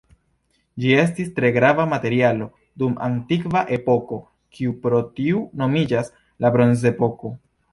[0.83, 2.47] Ĝi estis tre grava materialo
[2.83, 4.19] dum antikva epoko,
[4.57, 6.11] kiu pro tiu nomiĝas
[6.47, 7.37] la bronzepoko.